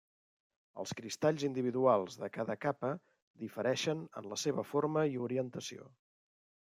[0.83, 2.91] Els cristalls individuals de cada capa
[3.43, 5.87] difereixen en la seva forma i orientació.